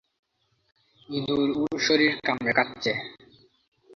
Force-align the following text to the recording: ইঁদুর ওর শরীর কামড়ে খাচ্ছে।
ইঁদুর 1.09 1.49
ওর 1.61 1.75
শরীর 1.87 2.11
কামড়ে 2.25 2.51
খাচ্ছে। 2.57 2.91